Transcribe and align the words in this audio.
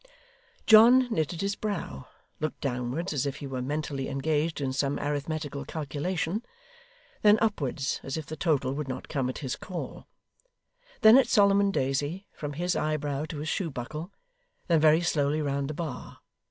John 0.65 1.07
knitted 1.13 1.41
his 1.41 1.53
brow; 1.55 2.07
looked 2.39 2.59
downwards, 2.59 3.13
as 3.13 3.27
if 3.27 3.35
he 3.35 3.45
were 3.45 3.61
mentally 3.61 4.09
engaged 4.09 4.59
in 4.59 4.73
some 4.73 4.97
arithmetical 4.97 5.63
calculation; 5.63 6.43
then 7.21 7.37
upwards, 7.39 7.99
as 8.01 8.17
if 8.17 8.25
the 8.25 8.35
total 8.35 8.73
would 8.73 8.87
not 8.87 9.09
come 9.09 9.29
at 9.29 9.37
his 9.45 9.55
call; 9.55 10.07
then 11.01 11.19
at 11.19 11.27
Solomon 11.27 11.69
Daisy, 11.69 12.25
from 12.33 12.53
his 12.53 12.75
eyebrow 12.75 13.25
to 13.25 13.37
his 13.37 13.49
shoe 13.49 13.69
buckle; 13.69 14.11
then 14.67 14.79
very 14.79 15.01
slowly 15.01 15.39
round 15.39 15.69
the 15.69 15.75
bar. 15.75 16.21